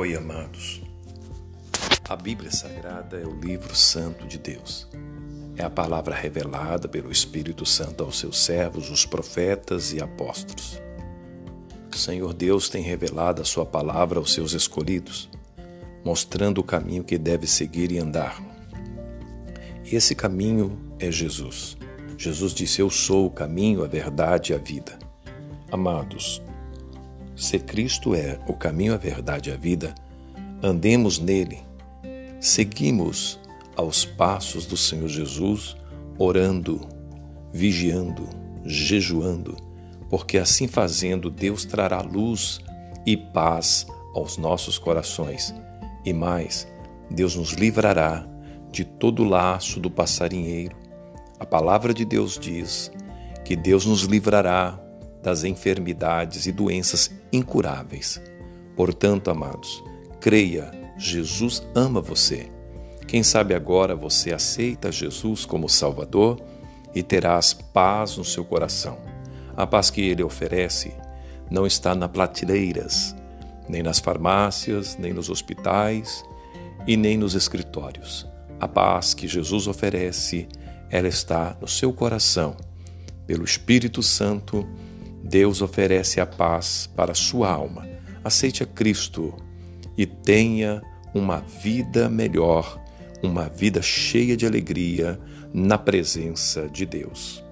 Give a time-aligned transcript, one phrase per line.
[0.00, 0.80] Oi, amados.
[2.08, 4.88] A Bíblia Sagrada é o livro santo de Deus.
[5.58, 10.80] É a palavra revelada pelo Espírito Santo aos seus servos, os profetas e apóstolos.
[11.92, 15.28] O Senhor Deus tem revelado a sua palavra aos seus escolhidos,
[16.02, 18.42] mostrando o caminho que deve seguir e andar.
[19.84, 21.76] Esse caminho é Jesus.
[22.16, 24.98] Jesus disse: Eu sou o caminho, a verdade e a vida.
[25.70, 26.40] Amados,
[27.40, 29.94] se Cristo é o caminho, a verdade e a vida,
[30.62, 31.58] andemos nele.
[32.38, 33.40] Seguimos
[33.74, 35.74] aos passos do Senhor Jesus,
[36.18, 36.86] orando,
[37.50, 38.28] vigiando,
[38.64, 39.56] jejuando,
[40.10, 42.60] porque assim fazendo, Deus trará luz
[43.06, 45.54] e paz aos nossos corações.
[46.04, 46.68] E mais,
[47.10, 48.26] Deus nos livrará
[48.70, 50.76] de todo o laço do passarinheiro.
[51.38, 52.92] A palavra de Deus diz
[53.46, 54.78] que Deus nos livrará
[55.22, 58.20] das enfermidades e doenças incuráveis.
[58.76, 59.82] Portanto, amados,
[60.20, 62.48] creia, Jesus ama você.
[63.06, 66.40] Quem sabe agora você aceita Jesus como Salvador
[66.94, 68.98] e terás paz no seu coração.
[69.56, 70.92] A paz que ele oferece
[71.50, 73.14] não está nas prateleiras,
[73.68, 76.24] nem nas farmácias, nem nos hospitais
[76.86, 78.26] e nem nos escritórios.
[78.58, 80.48] A paz que Jesus oferece,
[80.90, 82.56] ela está no seu coração,
[83.26, 84.66] pelo Espírito Santo
[85.30, 87.88] Deus oferece a paz para sua alma.
[88.24, 89.32] Aceite a Cristo
[89.96, 90.82] e tenha
[91.14, 92.82] uma vida melhor,
[93.22, 95.20] uma vida cheia de alegria
[95.54, 97.44] na presença de Deus.